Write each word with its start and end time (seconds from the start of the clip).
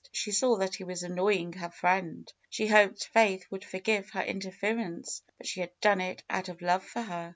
She 0.11 0.31
saw 0.31 0.57
that 0.57 0.73
he 0.73 0.83
was 0.83 1.03
annoying 1.03 1.53
her 1.53 1.69
friend. 1.69 2.33
She 2.49 2.65
hoped 2.65 3.05
Faith 3.13 3.45
would 3.51 3.63
forgive 3.63 4.09
her 4.09 4.23
interference, 4.23 5.21
but 5.37 5.45
she 5.45 5.59
had 5.59 5.79
done 5.79 6.01
it 6.01 6.23
out 6.27 6.49
of 6.49 6.63
love 6.63 6.83
for 6.83 7.03
her. 7.03 7.29